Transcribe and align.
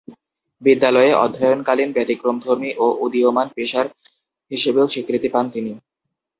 বিদ্যালয়ে 0.61 1.11
অধ্যয়নকালীন 1.15 1.89
ব্যতিক্রমধর্মী 1.91 2.71
ও 2.77 2.85
উদীয়মান 3.05 3.47
পেসার 3.55 3.85
হিসেবেও 4.51 4.85
স্বীকৃতি 4.87 5.29
পান 5.29 5.45
তিনি। 5.49 5.71